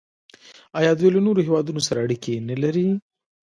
آیا 0.79 0.91
دوی 0.99 1.09
له 1.15 1.21
نورو 1.25 1.45
هیوادونو 1.47 1.81
سره 1.87 2.03
اړیکې 2.05 2.33
نلري؟ 2.49 2.87